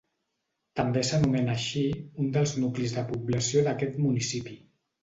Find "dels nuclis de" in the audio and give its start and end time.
2.39-3.07